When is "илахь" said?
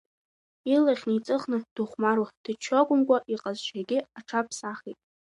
0.73-1.05